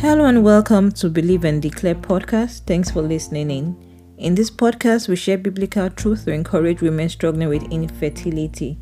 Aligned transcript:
Hello 0.00 0.24
and 0.24 0.42
welcome 0.42 0.90
to 0.92 1.10
Believe 1.10 1.44
and 1.44 1.60
Declare 1.60 1.96
podcast. 1.96 2.64
Thanks 2.66 2.90
for 2.90 3.02
listening 3.02 3.50
in. 3.50 3.76
In 4.16 4.34
this 4.34 4.50
podcast, 4.50 5.08
we 5.08 5.16
share 5.16 5.36
biblical 5.36 5.90
truth 5.90 6.24
to 6.24 6.32
encourage 6.32 6.80
women 6.80 7.10
struggling 7.10 7.50
with 7.50 7.70
infertility, 7.70 8.78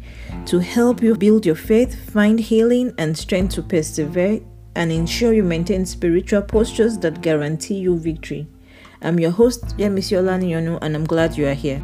to 0.46 0.60
help 0.60 1.02
you 1.02 1.16
build 1.16 1.44
your 1.44 1.56
faith, 1.56 2.08
find 2.12 2.38
healing 2.38 2.94
and 2.98 3.18
strength 3.18 3.56
to 3.56 3.62
persevere, 3.62 4.38
and 4.76 4.92
ensure 4.92 5.32
you 5.32 5.42
maintain 5.42 5.84
spiritual 5.86 6.40
postures 6.40 6.96
that 6.98 7.20
guarantee 7.20 7.78
you 7.78 7.98
victory. 7.98 8.46
I'm 9.02 9.18
your 9.18 9.32
host, 9.32 9.76
Yemisiola 9.76 10.40
Nyonu, 10.40 10.78
and 10.82 10.94
I'm 10.94 11.04
glad 11.04 11.36
you 11.36 11.48
are 11.48 11.52
here. 11.52 11.82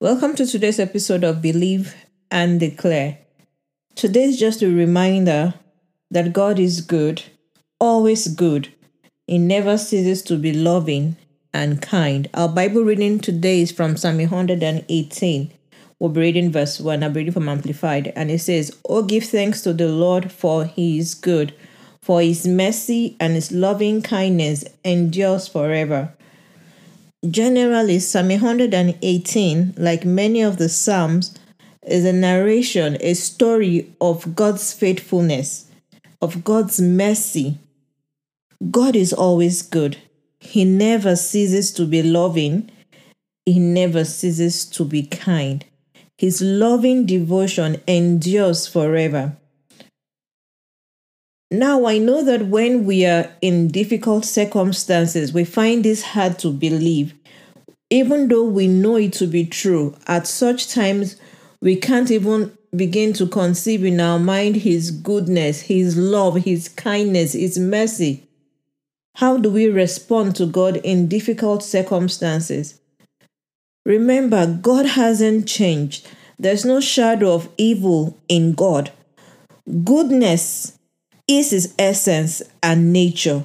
Welcome 0.00 0.34
to 0.34 0.44
today's 0.44 0.80
episode 0.80 1.22
of 1.22 1.40
Believe 1.40 1.94
and 2.32 2.58
Declare. 2.58 3.23
Today 3.94 4.24
is 4.24 4.40
just 4.40 4.60
a 4.60 4.68
reminder 4.68 5.54
that 6.10 6.32
God 6.32 6.58
is 6.58 6.80
good, 6.80 7.22
always 7.78 8.26
good. 8.26 8.74
He 9.28 9.38
never 9.38 9.78
ceases 9.78 10.20
to 10.24 10.36
be 10.36 10.52
loving 10.52 11.16
and 11.52 11.80
kind. 11.80 12.28
Our 12.34 12.48
Bible 12.48 12.82
reading 12.82 13.20
today 13.20 13.60
is 13.60 13.70
from 13.70 13.96
Psalm 13.96 14.18
118. 14.18 15.52
We'll 16.00 16.10
be 16.10 16.20
reading 16.20 16.50
verse 16.50 16.80
1. 16.80 17.04
I'm 17.04 17.12
reading 17.12 17.32
from 17.32 17.48
Amplified. 17.48 18.12
And 18.16 18.32
it 18.32 18.40
says, 18.40 18.76
Oh, 18.88 19.04
give 19.04 19.24
thanks 19.24 19.62
to 19.62 19.72
the 19.72 19.88
Lord, 19.88 20.32
for 20.32 20.64
he 20.64 20.98
is 20.98 21.14
good, 21.14 21.54
for 22.02 22.20
his 22.20 22.48
mercy 22.48 23.16
and 23.20 23.34
his 23.34 23.52
loving 23.52 24.02
kindness 24.02 24.64
endures 24.84 25.46
forever. 25.46 26.12
Generally, 27.30 28.00
Psalm 28.00 28.28
118, 28.30 29.74
like 29.76 30.04
many 30.04 30.42
of 30.42 30.56
the 30.56 30.68
Psalms, 30.68 31.38
is 31.86 32.04
a 32.04 32.12
narration, 32.12 32.96
a 33.00 33.14
story 33.14 33.94
of 34.00 34.34
God's 34.34 34.72
faithfulness, 34.72 35.70
of 36.20 36.44
God's 36.44 36.80
mercy. 36.80 37.58
God 38.70 38.96
is 38.96 39.12
always 39.12 39.62
good. 39.62 39.98
He 40.40 40.64
never 40.64 41.16
ceases 41.16 41.72
to 41.72 41.86
be 41.86 42.02
loving. 42.02 42.70
He 43.46 43.58
never 43.58 44.04
ceases 44.04 44.64
to 44.66 44.84
be 44.84 45.04
kind. 45.04 45.64
His 46.16 46.40
loving 46.40 47.06
devotion 47.06 47.80
endures 47.86 48.66
forever. 48.66 49.36
Now, 51.50 51.86
I 51.86 51.98
know 51.98 52.24
that 52.24 52.46
when 52.46 52.84
we 52.84 53.04
are 53.06 53.30
in 53.40 53.68
difficult 53.68 54.24
circumstances, 54.24 55.32
we 55.32 55.44
find 55.44 55.84
this 55.84 56.02
hard 56.02 56.38
to 56.40 56.50
believe. 56.50 57.14
Even 57.90 58.28
though 58.28 58.44
we 58.44 58.66
know 58.66 58.96
it 58.96 59.12
to 59.14 59.26
be 59.26 59.44
true, 59.44 59.94
at 60.06 60.26
such 60.26 60.68
times 60.68 61.16
we 61.64 61.76
can't 61.76 62.10
even 62.10 62.56
begin 62.76 63.14
to 63.14 63.26
conceive 63.26 63.86
in 63.86 63.98
our 63.98 64.18
mind 64.18 64.56
His 64.56 64.90
goodness, 64.90 65.62
His 65.62 65.96
love, 65.96 66.36
His 66.44 66.68
kindness, 66.68 67.32
His 67.32 67.58
mercy. 67.58 68.28
How 69.16 69.38
do 69.38 69.50
we 69.50 69.68
respond 69.68 70.36
to 70.36 70.44
God 70.44 70.76
in 70.76 71.08
difficult 71.08 71.62
circumstances? 71.62 72.78
Remember, 73.86 74.46
God 74.46 74.84
hasn't 74.84 75.48
changed. 75.48 76.06
There's 76.38 76.66
no 76.66 76.80
shadow 76.80 77.32
of 77.32 77.48
evil 77.56 78.18
in 78.28 78.52
God. 78.52 78.92
Goodness 79.84 80.78
is 81.26 81.50
his 81.50 81.74
essence 81.78 82.42
and 82.62 82.92
nature. 82.92 83.42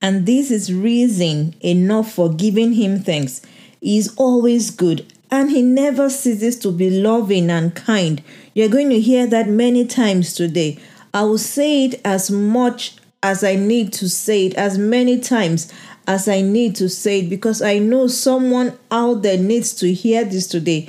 And 0.00 0.24
this 0.24 0.50
is 0.50 0.72
reason 0.72 1.54
enough 1.60 2.12
for 2.12 2.32
giving 2.32 2.72
him 2.72 3.00
thanks. 3.00 3.42
He 3.82 3.98
is 3.98 4.14
always 4.16 4.70
good 4.70 5.04
and 5.30 5.50
he 5.50 5.62
never 5.62 6.10
ceases 6.10 6.58
to 6.60 6.72
be 6.72 6.90
loving 6.90 7.50
and 7.50 7.74
kind. 7.74 8.22
You're 8.54 8.68
going 8.68 8.90
to 8.90 9.00
hear 9.00 9.26
that 9.26 9.48
many 9.48 9.86
times 9.86 10.34
today. 10.34 10.78
I 11.14 11.22
will 11.22 11.38
say 11.38 11.86
it 11.86 12.00
as 12.04 12.30
much 12.30 12.96
as 13.22 13.44
I 13.44 13.56
need 13.56 13.92
to 13.94 14.08
say 14.08 14.46
it, 14.46 14.54
as 14.54 14.78
many 14.78 15.18
times 15.20 15.72
as 16.06 16.28
I 16.28 16.40
need 16.40 16.74
to 16.76 16.88
say 16.88 17.20
it, 17.20 17.30
because 17.30 17.62
I 17.62 17.78
know 17.78 18.06
someone 18.06 18.78
out 18.90 19.22
there 19.22 19.38
needs 19.38 19.74
to 19.74 19.92
hear 19.92 20.24
this 20.24 20.46
today. 20.46 20.88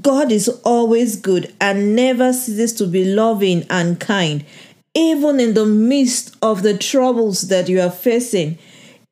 God 0.00 0.32
is 0.32 0.48
always 0.64 1.14
good 1.14 1.54
and 1.60 1.94
never 1.94 2.32
ceases 2.32 2.72
to 2.74 2.86
be 2.86 3.04
loving 3.04 3.64
and 3.70 4.00
kind 4.00 4.44
even 4.98 5.38
in 5.38 5.54
the 5.54 5.64
midst 5.64 6.36
of 6.42 6.62
the 6.62 6.76
troubles 6.76 7.42
that 7.48 7.68
you 7.68 7.80
are 7.80 7.90
facing. 7.90 8.58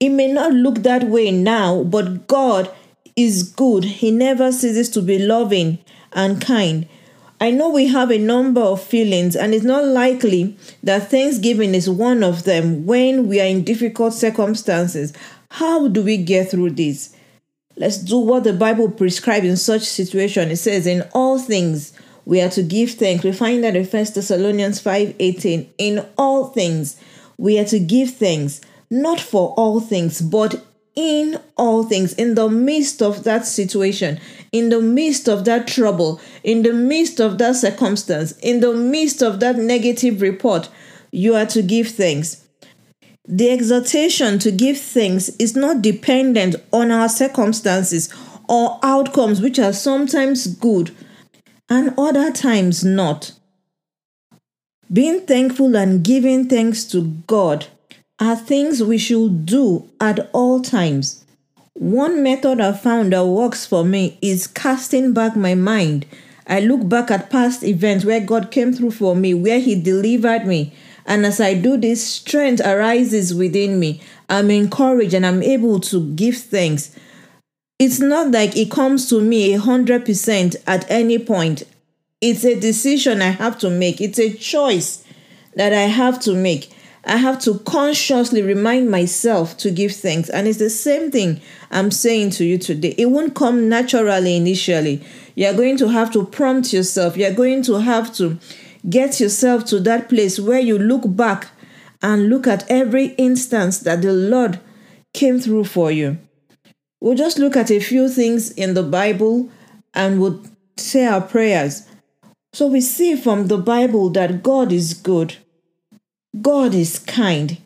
It 0.00 0.08
may 0.08 0.30
not 0.30 0.52
look 0.52 0.82
that 0.82 1.04
way 1.04 1.30
now, 1.30 1.84
but 1.84 2.26
God 2.26 2.68
is 3.16 3.42
good. 3.42 3.84
He 3.84 4.10
never 4.10 4.52
ceases 4.52 4.90
to 4.90 5.02
be 5.02 5.18
loving 5.18 5.78
and 6.12 6.40
kind. 6.40 6.86
I 7.40 7.50
know 7.50 7.68
we 7.68 7.88
have 7.88 8.10
a 8.10 8.18
number 8.18 8.60
of 8.60 8.82
feelings, 8.82 9.36
and 9.36 9.54
it's 9.54 9.64
not 9.64 9.84
likely 9.84 10.56
that 10.82 11.10
Thanksgiving 11.10 11.74
is 11.74 11.88
one 11.88 12.22
of 12.22 12.44
them 12.44 12.86
when 12.86 13.26
we 13.28 13.40
are 13.40 13.46
in 13.46 13.64
difficult 13.64 14.14
circumstances. 14.14 15.12
How 15.50 15.88
do 15.88 16.02
we 16.02 16.16
get 16.16 16.50
through 16.50 16.70
this? 16.70 17.14
Let's 17.76 17.98
do 17.98 18.18
what 18.18 18.44
the 18.44 18.54
Bible 18.54 18.90
prescribes 18.90 19.46
in 19.46 19.56
such 19.56 19.82
situation. 19.82 20.50
It 20.50 20.56
says, 20.56 20.86
In 20.86 21.02
all 21.12 21.38
things, 21.38 21.92
we 22.24 22.40
are 22.40 22.48
to 22.50 22.62
give 22.62 22.92
thanks. 22.92 23.22
We 23.22 23.32
find 23.32 23.62
that 23.64 23.76
in 23.76 23.84
1 23.84 24.14
Thessalonians 24.14 24.80
5:18. 24.80 25.68
In 25.78 26.04
all 26.16 26.46
things, 26.46 26.96
we 27.36 27.58
are 27.58 27.64
to 27.66 27.78
give 27.78 28.10
thanks, 28.10 28.62
not 28.90 29.20
for 29.20 29.52
all 29.58 29.80
things, 29.80 30.22
but 30.22 30.65
in 30.96 31.38
all 31.56 31.84
things, 31.84 32.14
in 32.14 32.34
the 32.34 32.48
midst 32.48 33.02
of 33.02 33.22
that 33.24 33.46
situation, 33.46 34.18
in 34.50 34.70
the 34.70 34.80
midst 34.80 35.28
of 35.28 35.44
that 35.44 35.68
trouble, 35.68 36.20
in 36.42 36.62
the 36.62 36.72
midst 36.72 37.20
of 37.20 37.38
that 37.38 37.54
circumstance, 37.54 38.32
in 38.38 38.60
the 38.60 38.72
midst 38.72 39.22
of 39.22 39.38
that 39.40 39.56
negative 39.56 40.22
report, 40.22 40.68
you 41.12 41.34
are 41.34 41.46
to 41.46 41.62
give 41.62 41.88
thanks. 41.88 42.42
The 43.28 43.50
exhortation 43.50 44.38
to 44.40 44.50
give 44.50 44.78
thanks 44.78 45.28
is 45.38 45.54
not 45.54 45.82
dependent 45.82 46.56
on 46.72 46.90
our 46.90 47.08
circumstances 47.08 48.08
or 48.48 48.78
outcomes, 48.82 49.40
which 49.40 49.58
are 49.58 49.72
sometimes 49.72 50.46
good 50.46 50.92
and 51.68 51.92
other 51.98 52.32
times 52.32 52.84
not. 52.84 53.32
Being 54.92 55.26
thankful 55.26 55.76
and 55.76 56.04
giving 56.04 56.48
thanks 56.48 56.84
to 56.84 57.02
God 57.26 57.66
are 58.18 58.36
things 58.36 58.82
we 58.82 58.98
should 58.98 59.46
do 59.46 59.88
at 60.00 60.30
all 60.32 60.62
times. 60.62 61.24
One 61.74 62.22
method 62.22 62.60
I 62.60 62.72
found 62.72 63.12
that 63.12 63.26
works 63.26 63.66
for 63.66 63.84
me 63.84 64.18
is 64.22 64.46
casting 64.46 65.12
back 65.12 65.36
my 65.36 65.54
mind. 65.54 66.06
I 66.46 66.60
look 66.60 66.88
back 66.88 67.10
at 67.10 67.30
past 67.30 67.62
events 67.62 68.04
where 68.04 68.20
God 68.20 68.50
came 68.50 68.72
through 68.72 68.92
for 68.92 69.14
me, 69.14 69.34
where 69.34 69.60
He 69.60 69.80
delivered 69.80 70.46
me. 70.46 70.72
And 71.04 71.26
as 71.26 71.40
I 71.40 71.54
do 71.54 71.76
this, 71.76 72.06
strength 72.06 72.60
arises 72.64 73.34
within 73.34 73.78
me. 73.78 74.00
I'm 74.28 74.50
encouraged 74.50 75.14
and 75.14 75.26
I'm 75.26 75.42
able 75.42 75.80
to 75.80 76.12
give 76.14 76.36
thanks 76.36 76.96
it's 77.78 78.00
not 78.00 78.30
like 78.30 78.56
it 78.56 78.70
comes 78.70 79.08
to 79.10 79.20
me 79.20 79.52
a 79.52 79.60
hundred 79.60 80.06
percent 80.06 80.56
at 80.66 80.90
any 80.90 81.18
point. 81.18 81.62
It's 82.22 82.44
a 82.44 82.58
decision 82.58 83.20
I 83.20 83.30
have 83.30 83.58
to 83.58 83.68
make. 83.68 84.00
It's 84.00 84.18
a 84.18 84.32
choice 84.32 85.04
that 85.56 85.74
I 85.74 85.82
have 85.82 86.18
to 86.20 86.34
make. 86.34 86.72
I 87.06 87.18
have 87.18 87.38
to 87.42 87.60
consciously 87.60 88.42
remind 88.42 88.90
myself 88.90 89.56
to 89.58 89.70
give 89.70 89.92
thanks. 89.92 90.28
And 90.28 90.48
it's 90.48 90.58
the 90.58 90.70
same 90.70 91.10
thing 91.12 91.40
I'm 91.70 91.92
saying 91.92 92.30
to 92.30 92.44
you 92.44 92.58
today. 92.58 92.94
It 92.98 93.06
won't 93.06 93.36
come 93.36 93.68
naturally 93.68 94.36
initially. 94.36 95.02
You're 95.36 95.54
going 95.54 95.76
to 95.78 95.88
have 95.88 96.12
to 96.14 96.24
prompt 96.24 96.72
yourself. 96.72 97.16
You're 97.16 97.32
going 97.32 97.62
to 97.62 97.80
have 97.80 98.12
to 98.16 98.38
get 98.90 99.20
yourself 99.20 99.64
to 99.66 99.80
that 99.80 100.08
place 100.08 100.40
where 100.40 100.58
you 100.58 100.78
look 100.78 101.02
back 101.06 101.48
and 102.02 102.28
look 102.28 102.46
at 102.46 102.68
every 102.68 103.06
instance 103.18 103.78
that 103.80 104.02
the 104.02 104.12
Lord 104.12 104.58
came 105.14 105.38
through 105.38 105.64
for 105.64 105.90
you. 105.90 106.18
We'll 107.00 107.14
just 107.14 107.38
look 107.38 107.56
at 107.56 107.70
a 107.70 107.78
few 107.78 108.08
things 108.08 108.50
in 108.50 108.74
the 108.74 108.82
Bible 108.82 109.50
and 109.94 110.20
we'll 110.20 110.42
say 110.76 111.06
our 111.06 111.20
prayers. 111.20 111.86
So 112.52 112.66
we 112.66 112.80
see 112.80 113.16
from 113.16 113.46
the 113.46 113.58
Bible 113.58 114.10
that 114.10 114.42
God 114.42 114.72
is 114.72 114.94
good, 114.94 115.36
God 116.40 116.74
is 116.74 116.98
kind, 116.98 117.58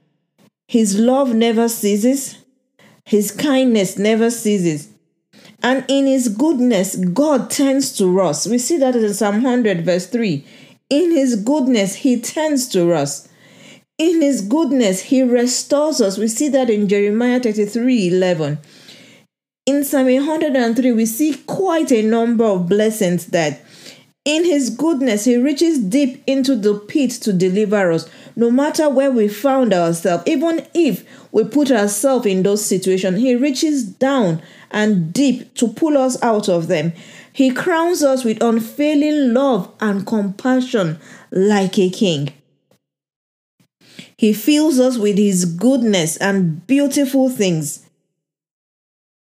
His 0.68 0.98
love 0.98 1.34
never 1.34 1.68
ceases, 1.68 2.38
His 3.04 3.30
kindness 3.30 3.98
never 3.98 4.30
ceases. 4.30 4.88
And 5.62 5.84
in 5.88 6.06
His 6.06 6.28
goodness, 6.28 6.96
God 6.96 7.50
tends 7.50 7.96
to 7.98 8.20
us. 8.20 8.46
We 8.46 8.58
see 8.58 8.76
that 8.78 8.96
in 8.96 9.12
Psalm 9.14 9.42
100, 9.42 9.84
verse 9.84 10.06
3. 10.06 10.44
In 10.88 11.10
His 11.10 11.36
goodness, 11.36 11.96
He 11.96 12.20
tends 12.20 12.68
to 12.68 12.92
us. 12.92 13.28
In 13.98 14.22
His 14.22 14.42
goodness, 14.42 15.02
He 15.02 15.22
restores 15.22 16.00
us. 16.00 16.18
We 16.18 16.28
see 16.28 16.48
that 16.48 16.70
in 16.70 16.88
Jeremiah 16.88 17.40
33, 17.40 18.08
11. 18.08 18.58
In 19.66 19.84
Psalm 19.84 20.06
103, 20.06 20.92
we 20.92 21.06
see 21.06 21.34
quite 21.46 21.92
a 21.92 22.02
number 22.02 22.44
of 22.44 22.68
blessings 22.68 23.26
that 23.26 23.60
in 24.24 24.44
his 24.44 24.70
goodness, 24.70 25.24
he 25.24 25.36
reaches 25.36 25.78
deep 25.78 26.22
into 26.26 26.54
the 26.54 26.78
pit 26.78 27.10
to 27.10 27.32
deliver 27.32 27.90
us, 27.90 28.08
no 28.36 28.50
matter 28.50 28.88
where 28.88 29.10
we 29.10 29.28
found 29.28 29.72
ourselves. 29.72 30.24
Even 30.26 30.66
if 30.74 31.04
we 31.32 31.44
put 31.44 31.70
ourselves 31.70 32.26
in 32.26 32.42
those 32.42 32.64
situations, 32.64 33.18
he 33.18 33.34
reaches 33.34 33.84
down 33.84 34.42
and 34.70 35.12
deep 35.12 35.54
to 35.54 35.68
pull 35.68 35.96
us 35.96 36.22
out 36.22 36.48
of 36.48 36.68
them. 36.68 36.92
He 37.32 37.50
crowns 37.50 38.02
us 38.02 38.24
with 38.24 38.42
unfailing 38.42 39.32
love 39.32 39.72
and 39.80 40.06
compassion 40.06 40.98
like 41.30 41.78
a 41.78 41.88
king. 41.88 42.32
He 44.16 44.34
fills 44.34 44.78
us 44.78 44.98
with 44.98 45.16
His 45.16 45.44
goodness 45.46 46.16
and 46.18 46.66
beautiful 46.66 47.30
things. 47.30 47.86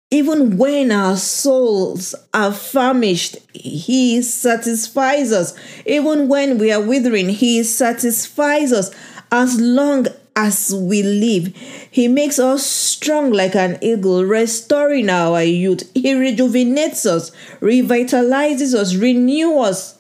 Even 0.10 0.58
when 0.58 0.90
our 0.90 1.18
souls 1.18 2.16
are 2.34 2.54
famished, 2.54 3.36
He 3.54 4.22
satisfies 4.22 5.34
us. 5.34 5.54
Even 5.86 6.30
when 6.30 6.58
we 6.58 6.72
are 6.72 6.82
withering, 6.82 7.28
He 7.28 7.62
satisfies 7.64 8.72
us 8.72 8.90
as 9.34 9.60
long 9.60 10.08
as 10.34 10.74
we 10.74 11.04
live. 11.04 11.54
He 11.92 12.08
makes 12.08 12.40
us 12.40 12.66
strong 12.66 13.32
like 13.34 13.56
an 13.56 13.80
eagle, 13.82 14.24
restoring 14.24 15.10
our 15.10 15.44
youth. 15.44 15.84
He 15.94 16.14
rejuvenates 16.14 17.06
us, 17.06 17.32
revitalizes 17.60 18.74
us, 18.76 18.96
renews 18.96 19.68
us. 19.68 20.00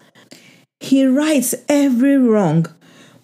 He 0.79 1.05
rights 1.05 1.53
every 1.67 2.17
wrong 2.17 2.67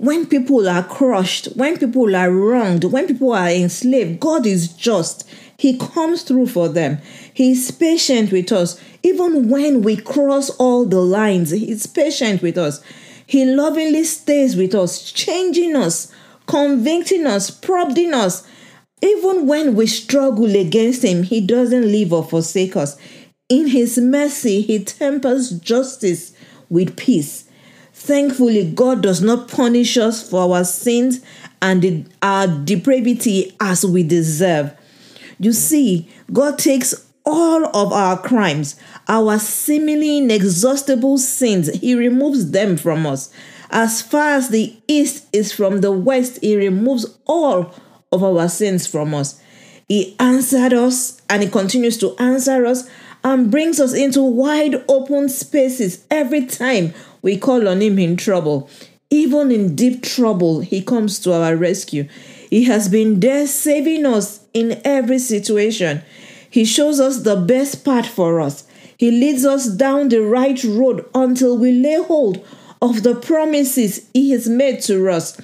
when 0.04 0.26
people 0.26 0.68
are 0.68 0.84
crushed, 0.84 1.46
when 1.56 1.78
people 1.78 2.14
are 2.14 2.30
wronged, 2.30 2.84
when 2.84 3.08
people 3.08 3.32
are 3.32 3.48
enslaved, 3.48 4.20
God 4.20 4.46
is 4.46 4.68
just. 4.68 5.26
He 5.64 5.78
comes 5.78 6.24
through 6.24 6.48
for 6.48 6.68
them. 6.68 6.98
He 7.34 7.54
is 7.54 7.72
patient 7.72 8.34
with 8.34 8.52
us. 8.52 8.78
Even 9.02 9.48
when 9.48 9.82
we 9.82 9.96
cross 9.96 10.50
all 10.50 10.84
the 10.84 11.00
lines, 11.00 11.52
He's 11.52 11.88
patient 11.88 12.42
with 12.42 12.58
us. 12.58 12.84
He 13.26 13.46
lovingly 13.46 14.04
stays 14.04 14.58
with 14.58 14.76
us, 14.76 15.10
changing 15.10 15.78
us, 15.78 16.12
convicting 16.48 17.26
us, 17.26 17.50
prodding 17.50 18.14
us. 18.14 18.46
Even 19.02 19.48
when 19.48 19.74
we 19.74 19.88
struggle 19.88 20.54
against 20.54 21.02
Him, 21.02 21.24
He 21.24 21.40
doesn't 21.40 21.90
leave 21.90 22.12
or 22.12 22.26
forsake 22.26 22.76
us. 22.76 22.98
In 23.48 23.68
His 23.68 23.98
mercy, 23.98 24.64
He 24.64 24.84
tempers 24.84 25.50
justice 25.50 26.34
with 26.68 26.98
peace. 26.98 27.46
Thankfully, 27.94 28.70
God 28.70 29.02
does 29.02 29.22
not 29.22 29.48
punish 29.48 29.98
us 29.98 30.30
for 30.30 30.54
our 30.54 30.66
sins 30.66 31.22
and 31.62 32.14
our 32.22 32.48
depravity 32.48 33.56
as 33.62 33.86
we 33.86 34.04
deserve. 34.04 34.74
You 35.40 35.54
see, 35.54 36.08
God 36.32 36.58
takes 36.58 36.94
all 37.26 37.66
of 37.76 37.92
our 37.94 38.18
crimes, 38.18 38.76
our 39.08 39.40
seemingly 39.40 40.18
inexhaustible 40.18 41.18
sins, 41.18 41.70
He 41.80 41.96
removes 41.96 42.52
them 42.52 42.78
from 42.78 43.06
us. 43.06 43.34
As 43.70 44.02
far 44.02 44.30
as 44.30 44.50
the 44.50 44.76
east 44.88 45.28
is 45.34 45.52
from 45.52 45.82
the 45.82 45.92
west, 45.92 46.40
He 46.42 46.56
removes 46.56 47.18
all 47.26 47.74
of 48.12 48.24
our 48.24 48.48
sins 48.50 48.86
from 48.86 49.14
us. 49.14 49.42
He 49.88 50.16
answered 50.20 50.74
us 50.74 51.22
and 51.30 51.44
He 51.44 51.50
continues 51.50 51.98
to 52.00 52.16
answer 52.18 52.66
us 52.66 52.90
and 53.24 53.50
brings 53.50 53.80
us 53.80 53.94
into 53.94 54.22
wide 54.22 54.84
open 54.88 55.30
spaces 55.30 56.06
every 56.12 56.46
time 56.46 56.94
we 57.22 57.38
call 57.38 57.68
on 57.68 57.82
Him 57.82 57.98
in 58.00 58.18
trouble. 58.18 58.70
Even 59.10 59.52
in 59.52 59.76
deep 59.76 60.04
trouble, 60.04 60.60
He 60.60 60.82
comes 60.82 61.20
to 61.20 61.34
our 61.34 61.56
rescue. 61.56 62.08
He 62.54 62.66
has 62.66 62.88
been 62.88 63.20
there 63.20 63.48
saving 63.48 64.06
us 64.06 64.42
in 64.54 64.80
every 64.86 65.18
situation. 65.18 66.04
He 66.52 66.66
shows 66.66 67.00
us 67.00 67.22
the 67.24 67.36
best 67.36 67.84
path 67.84 68.06
for 68.06 68.40
us. 68.40 68.68
He 68.96 69.10
leads 69.10 69.44
us 69.44 69.66
down 69.66 70.10
the 70.10 70.22
right 70.22 70.64
road 70.64 71.04
until 71.16 71.58
we 71.58 71.72
lay 71.72 72.04
hold 72.04 72.46
of 72.80 73.02
the 73.02 73.16
promises 73.16 74.08
He 74.14 74.30
has 74.34 74.48
made 74.48 74.82
to 74.82 75.10
us. 75.10 75.36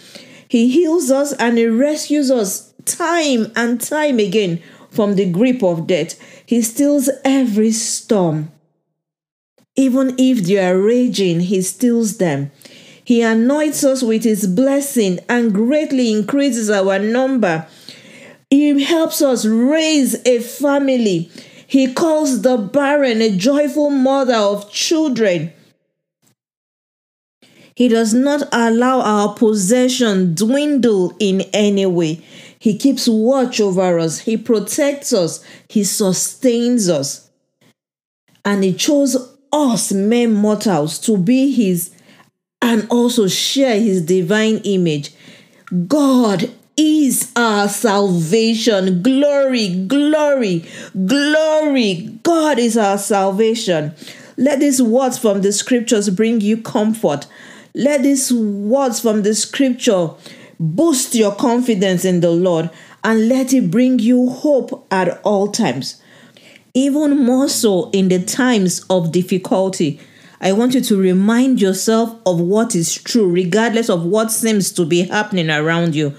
He 0.48 0.70
heals 0.70 1.10
us 1.10 1.34
and 1.34 1.58
He 1.58 1.66
rescues 1.66 2.30
us 2.30 2.72
time 2.86 3.52
and 3.56 3.82
time 3.82 4.20
again 4.20 4.62
from 4.92 5.16
the 5.16 5.32
grip 5.32 5.64
of 5.64 5.88
death. 5.88 6.14
He 6.46 6.62
stills 6.62 7.10
every 7.26 7.72
storm. 7.72 8.52
Even 9.76 10.14
if 10.20 10.46
they 10.46 10.64
are 10.64 10.80
raging, 10.80 11.40
He 11.40 11.64
stills 11.64 12.18
them. 12.18 12.52
He 13.10 13.24
anoints 13.24 13.84
us 13.84 14.04
with 14.04 14.24
His 14.24 14.46
blessing 14.46 15.18
and 15.28 15.52
greatly 15.52 16.12
increases 16.12 16.70
our 16.70 17.00
number. 17.00 17.66
He 18.52 18.84
helps 18.84 19.20
us 19.24 19.48
raise 19.48 20.14
a 20.28 20.38
family. 20.42 21.32
He 21.66 21.92
calls 21.92 22.44
the 22.44 22.58
barren 22.58 23.20
a 23.24 23.36
joyful 23.36 23.90
mother 23.90 24.36
of 24.36 24.72
children. 24.72 25.52
He 27.74 27.88
does 27.88 28.14
not 28.14 28.44
allow 28.52 29.02
our 29.02 29.34
possession 29.34 30.36
dwindle 30.36 31.16
in 31.18 31.42
any 31.52 31.88
way. 31.88 32.22
He 32.60 32.78
keeps 32.78 33.08
watch 33.08 33.60
over 33.60 33.98
us. 33.98 34.20
He 34.20 34.38
protects 34.38 35.14
us. 35.14 35.44
He 35.68 35.84
sustains 35.84 36.88
us. 36.88 37.28
And 38.46 38.64
he 38.64 38.72
chose 38.72 39.18
us, 39.52 39.92
mere 39.92 40.30
mortals, 40.30 41.00
to 41.00 41.18
be 41.18 41.52
his 41.52 41.90
and 42.62 42.88
also 42.90 43.28
share 43.28 43.80
his 43.80 44.02
divine 44.02 44.58
image. 44.64 45.12
God 45.88 46.52
is 46.78 47.32
our 47.36 47.68
salvation. 47.68 49.02
Glory, 49.02 49.86
glory, 49.86 50.66
glory. 51.06 52.20
God 52.24 52.60
is 52.60 52.78
our 52.78 52.98
salvation. 52.98 53.94
Let 54.38 54.60
these 54.60 54.82
words 54.82 55.18
from 55.18 55.42
the 55.42 55.52
scriptures 55.52 56.10
bring 56.10 56.42
you 56.42 56.62
comfort. 56.62 57.28
Let 57.74 58.04
these 58.04 58.32
words 58.32 59.00
from 59.00 59.24
the 59.24 59.36
scripture 59.36 60.12
boost 60.60 61.16
your 61.16 61.36
confidence 61.36 62.06
in 62.06 62.22
the 62.22 62.32
Lord 62.32 62.70
and 63.04 63.30
let 63.30 63.54
it 63.54 63.72
bring 63.72 64.00
you 64.00 64.30
hope 64.30 64.88
at 64.92 65.22
all 65.24 65.50
times 65.52 66.02
even 66.74 67.24
more 67.26 67.50
so 67.50 67.90
in 67.92 68.10
the 68.10 68.24
times 68.24 68.86
of 68.90 69.12
difficulty. 69.12 70.00
I 70.42 70.54
want 70.54 70.74
you 70.74 70.82
to 70.82 70.98
remind 70.98 71.62
yourself 71.62 72.16
of 72.26 72.40
what 72.40 72.76
is 72.76 72.94
true, 72.94 73.30
regardless 73.30 73.90
of 73.90 74.06
what 74.06 74.32
seems 74.32 74.72
to 74.74 74.86
be 74.86 75.04
happening 75.04 75.50
around 75.50 75.96
you. 75.96 76.16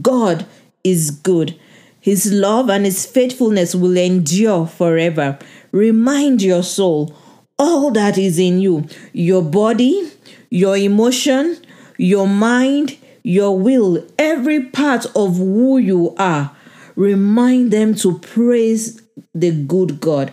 God 0.00 0.46
is 0.84 1.10
good. 1.10 1.58
His 2.00 2.32
love 2.32 2.68
and 2.70 2.84
His 2.84 3.06
faithfulness 3.06 3.74
will 3.74 3.96
endure 3.96 4.66
forever. 4.66 5.38
Remind 5.72 6.42
your 6.42 6.62
soul 6.62 7.16
all 7.58 7.90
that 7.92 8.18
is 8.18 8.38
in 8.38 8.60
you 8.60 8.86
your 9.12 9.42
body, 9.42 10.10
your 10.50 10.76
emotion, 10.76 11.56
your 11.96 12.28
mind, 12.28 12.96
your 13.22 13.58
will, 13.58 14.06
every 14.18 14.66
part 14.66 15.06
of 15.16 15.36
who 15.36 15.78
you 15.78 16.14
are. 16.18 16.54
Remind 16.94 17.72
them 17.72 17.94
to 17.96 18.18
praise 18.18 19.02
the 19.34 19.50
good 19.50 20.00
God. 20.00 20.32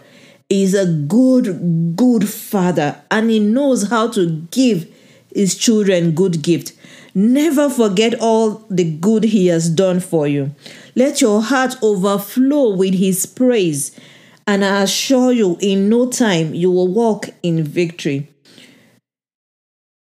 He's 0.51 0.73
a 0.73 0.85
good, 0.85 1.95
good 1.95 2.27
father, 2.27 3.01
and 3.09 3.29
he 3.29 3.39
knows 3.39 3.89
how 3.89 4.09
to 4.09 4.45
give 4.51 4.85
his 5.33 5.55
children 5.55 6.11
good 6.11 6.41
gift. 6.41 6.73
Never 7.15 7.69
forget 7.69 8.15
all 8.19 8.65
the 8.69 8.83
good 8.83 9.23
he 9.23 9.47
has 9.47 9.69
done 9.69 10.01
for 10.01 10.27
you. 10.27 10.53
Let 10.93 11.21
your 11.21 11.41
heart 11.41 11.75
overflow 11.81 12.75
with 12.75 12.95
his 12.95 13.25
praise, 13.25 13.97
and 14.45 14.65
I 14.65 14.81
assure 14.81 15.31
you, 15.31 15.55
in 15.61 15.87
no 15.87 16.09
time, 16.09 16.53
you 16.53 16.69
will 16.69 16.89
walk 16.89 17.29
in 17.41 17.63
victory. 17.63 18.27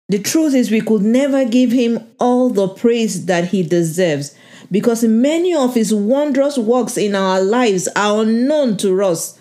The 0.10 0.20
truth 0.20 0.54
is, 0.54 0.70
we 0.70 0.82
could 0.82 1.02
never 1.02 1.44
give 1.46 1.72
him 1.72 2.02
all 2.20 2.52
the 2.52 2.68
praise 2.68 3.26
that 3.26 3.46
he 3.46 3.64
deserves 3.64 4.36
because 4.70 5.04
many 5.04 5.56
of 5.56 5.74
his 5.74 5.92
wondrous 5.92 6.56
works 6.60 6.98
in 6.98 7.16
our 7.16 7.42
lives 7.42 7.88
are 7.96 8.22
unknown 8.22 8.78
to 8.78 9.04
us. 9.04 9.40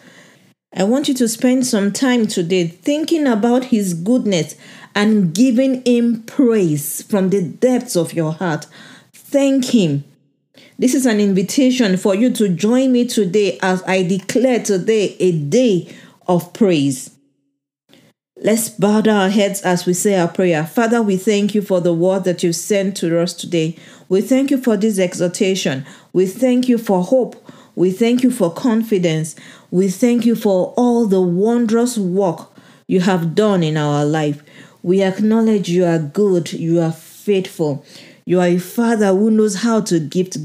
I 0.77 0.83
want 0.83 1.07
you 1.07 1.15
to 1.15 1.29
spend 1.29 1.67
some 1.67 1.93
time 1.93 2.27
today 2.27 2.67
thinking 2.67 3.29
about 3.29 3.67
his 3.67 3.95
goodness 3.95 4.57
and 4.93 5.33
giving 5.33 5.85
him 5.85 6.25
praise 6.25 7.03
from 7.03 7.31
the 7.31 7.43
depths 7.43 7.97
of 7.97 8.13
your 8.13 8.33
heart. 8.33 8.67
Thank 9.13 9.67
him. 9.67 10.03
This 10.77 10.95
is 10.95 11.07
an 11.07 11.21
invitation 11.21 11.97
for 11.97 12.17
you 12.17 12.33
to 12.35 12.49
join 12.49 12.91
me 12.91 13.07
today 13.07 13.57
as 13.63 13.85
I 13.85 14.03
declare 14.03 14.59
today 14.59 15.17
a 15.21 15.31
day 15.31 15.95
of 16.27 16.53
praise. 16.53 17.11
Let's 18.37 18.69
bow 18.69 19.01
down 19.01 19.17
our 19.17 19.29
heads 19.29 19.63
as 19.63 19.87
we 19.87 19.95
say 19.95 20.19
our 20.19 20.27
prayer. 20.27 20.67
Father, 20.67 21.01
we 21.01 21.17
thank 21.17 21.55
you 21.55 21.63
for 21.63 21.81
the 21.81 21.95
word 21.95 22.25
that 22.25 22.43
you've 22.43 22.57
sent 22.57 22.97
to 22.97 23.21
us 23.21 23.33
today. 23.33 23.77
We 24.09 24.23
thank 24.23 24.51
you 24.51 24.59
for 24.59 24.77
this 24.77 24.99
exhortation. 24.99 25.87
We 26.13 26.27
thank 26.27 26.69
you 26.69 26.79
for 26.79 27.05
hope. 27.05 27.37
We 27.77 27.91
thank 27.91 28.23
you 28.23 28.31
for 28.31 28.53
confidence. 28.53 29.35
We 29.71 29.89
thank 29.89 30.25
you 30.25 30.37
for 30.37 30.73
all 30.77 31.07
the 31.07 31.21
wondrous 31.21 31.99
work 31.99 32.51
you 32.87 33.01
have 33.01 33.35
done 33.35 33.63
in 33.63 33.77
our 33.77 34.05
life. 34.05 34.43
We 34.83 35.03
acknowledge 35.03 35.69
you 35.69 35.85
are 35.85 35.99
good, 35.99 36.53
you 36.53 36.81
are 36.81 36.93
faithful. 36.93 37.85
You 38.27 38.41
are 38.41 38.47
a 38.47 38.59
father 38.59 39.09
who 39.09 39.31
knows 39.31 39.57
how 39.63 39.81
to 39.83 39.99
gift 39.99 40.37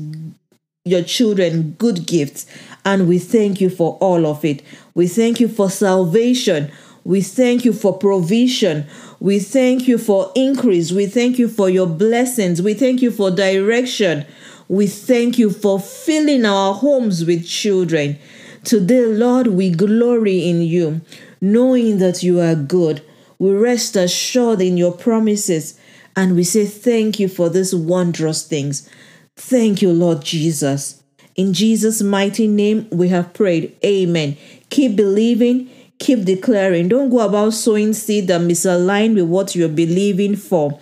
your 0.85 1.03
children 1.03 1.75
good 1.77 2.05
gifts. 2.07 2.45
And 2.85 3.07
we 3.07 3.19
thank 3.19 3.61
you 3.61 3.69
for 3.69 3.97
all 4.01 4.25
of 4.25 4.43
it. 4.43 4.63
We 4.95 5.07
thank 5.07 5.39
you 5.39 5.47
for 5.47 5.69
salvation. 5.69 6.71
We 7.03 7.21
thank 7.21 7.65
you 7.65 7.73
for 7.73 7.97
provision. 7.97 8.85
We 9.19 9.39
thank 9.39 9.87
you 9.87 9.97
for 9.97 10.31
increase. 10.35 10.91
We 10.91 11.05
thank 11.05 11.37
you 11.37 11.47
for 11.47 11.69
your 11.69 11.87
blessings. 11.87 12.61
We 12.61 12.73
thank 12.73 13.01
you 13.01 13.11
for 13.11 13.31
direction. 13.31 14.25
We 14.69 14.87
thank 14.87 15.37
you 15.37 15.49
for 15.49 15.79
filling 15.79 16.45
our 16.45 16.73
homes 16.73 17.25
with 17.25 17.45
children. 17.45 18.17
Today, 18.63 19.05
Lord, 19.05 19.47
we 19.47 19.69
glory 19.69 20.47
in 20.47 20.61
you. 20.61 21.01
knowing 21.41 21.99
that 21.99 22.23
you 22.23 22.39
are 22.39 22.55
good. 22.55 23.01
We 23.37 23.51
rest 23.51 23.95
assured 23.95 24.61
in 24.61 24.77
your 24.77 24.91
promises 24.91 25.79
and 26.15 26.35
we 26.35 26.43
say 26.43 26.65
thank 26.65 27.19
you 27.19 27.29
for 27.29 27.49
these 27.49 27.73
wondrous 27.73 28.45
things. 28.45 28.89
Thank 29.35 29.81
you, 29.81 29.91
Lord 29.91 30.23
Jesus. 30.23 31.01
In 31.35 31.53
Jesus' 31.53 32.01
mighty 32.01 32.47
name, 32.47 32.87
we 32.91 33.07
have 33.09 33.33
prayed. 33.33 33.75
Amen. 33.85 34.35
Keep 34.69 34.97
believing, 34.97 35.69
keep 35.99 36.25
declaring. 36.25 36.89
Don't 36.89 37.09
go 37.09 37.19
about 37.21 37.53
sowing 37.53 37.93
seed 37.93 38.27
that 38.27 38.41
misaligned 38.41 39.15
with 39.15 39.25
what 39.25 39.55
you're 39.55 39.69
believing 39.69 40.35
for. 40.35 40.79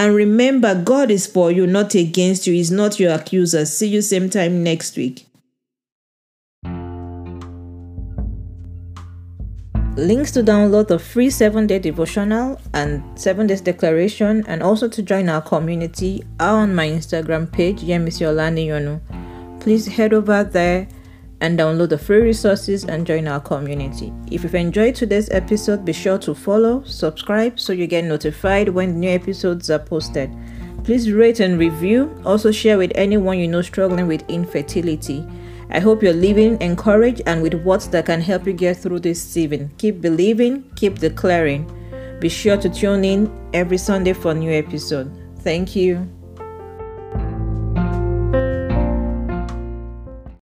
And 0.00 0.14
remember, 0.14 0.74
God 0.74 1.10
is 1.10 1.26
for 1.26 1.52
you, 1.52 1.66
not 1.66 1.94
against 1.94 2.46
you. 2.46 2.54
He's 2.54 2.70
not 2.70 2.98
your 2.98 3.12
accuser. 3.12 3.66
See 3.66 3.86
you 3.88 4.00
same 4.00 4.30
time 4.30 4.64
next 4.64 4.96
week. 4.96 5.26
Links 9.98 10.30
to 10.30 10.42
download 10.42 10.88
the 10.88 10.98
free 10.98 11.28
7 11.28 11.66
day 11.66 11.78
devotional 11.78 12.58
and 12.72 13.02
7 13.20 13.46
days 13.46 13.60
declaration 13.60 14.42
and 14.46 14.62
also 14.62 14.88
to 14.88 15.02
join 15.02 15.28
our 15.28 15.42
community 15.42 16.24
are 16.40 16.62
on 16.62 16.74
my 16.74 16.88
Instagram 16.88 17.52
page, 17.52 17.82
Yemisi 17.82 18.24
Yonu. 18.24 19.02
Please 19.60 19.86
head 19.86 20.14
over 20.14 20.42
there 20.42 20.88
and 21.40 21.58
download 21.58 21.88
the 21.88 21.98
free 21.98 22.20
resources 22.20 22.84
and 22.84 23.06
join 23.06 23.26
our 23.26 23.40
community. 23.40 24.12
If 24.30 24.42
you've 24.42 24.54
enjoyed 24.54 24.94
today's 24.94 25.30
episode, 25.30 25.84
be 25.84 25.92
sure 25.92 26.18
to 26.18 26.34
follow, 26.34 26.82
subscribe 26.84 27.58
so 27.58 27.72
you 27.72 27.86
get 27.86 28.04
notified 28.04 28.68
when 28.68 29.00
new 29.00 29.10
episodes 29.10 29.70
are 29.70 29.78
posted. 29.78 30.30
Please 30.84 31.12
rate 31.12 31.40
and 31.40 31.58
review. 31.58 32.10
Also, 32.24 32.50
share 32.50 32.78
with 32.78 32.92
anyone 32.94 33.38
you 33.38 33.48
know 33.48 33.62
struggling 33.62 34.06
with 34.06 34.28
infertility. 34.28 35.26
I 35.70 35.78
hope 35.78 36.02
you're 36.02 36.12
living 36.12 36.60
encouraged 36.60 37.22
and 37.26 37.42
with 37.42 37.54
words 37.54 37.88
that 37.88 38.06
can 38.06 38.20
help 38.20 38.46
you 38.46 38.52
get 38.52 38.78
through 38.78 39.00
this 39.00 39.22
season. 39.22 39.70
Keep 39.78 40.00
believing, 40.00 40.68
keep 40.74 40.98
declaring. 40.98 41.70
Be 42.18 42.28
sure 42.28 42.56
to 42.56 42.68
tune 42.68 43.04
in 43.04 43.50
every 43.54 43.78
Sunday 43.78 44.12
for 44.12 44.32
a 44.32 44.34
new 44.34 44.50
episode. 44.50 45.10
Thank 45.42 45.76
you. 45.76 46.19